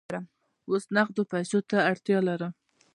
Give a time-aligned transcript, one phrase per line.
[0.69, 2.51] اوس نغدو پیسو ته اړتیا لرم.